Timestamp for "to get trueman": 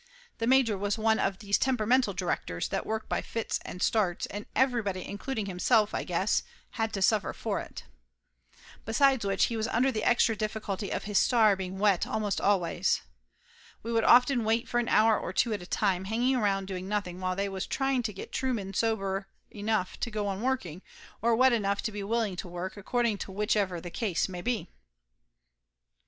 18.01-18.73